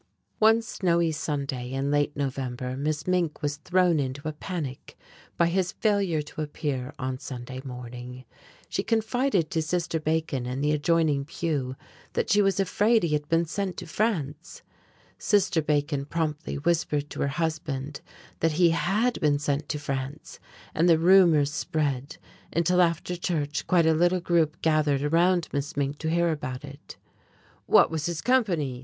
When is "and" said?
20.73-20.89